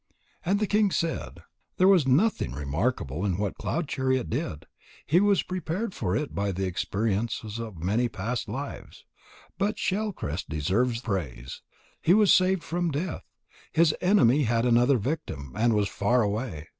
[0.43, 1.43] And the king said:
[1.77, 4.65] "There was nothing remarkable in what Cloud chariot did.
[5.05, 9.05] He was prepared for it by the experiences of many past lives.
[9.59, 11.61] But Shell crest deserves praise.
[12.01, 13.21] He was saved from death.
[13.71, 16.69] His enemy had another victim, and was far away.